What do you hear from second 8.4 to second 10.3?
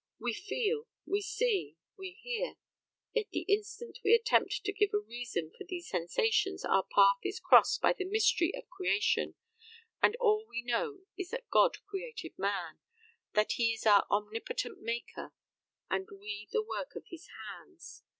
of creation, and